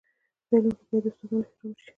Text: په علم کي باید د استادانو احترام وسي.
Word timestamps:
په 0.47 0.53
علم 0.57 0.71
کي 0.77 0.83
باید 0.89 1.03
د 1.05 1.07
استادانو 1.09 1.41
احترام 1.45 1.71
وسي. 1.73 1.87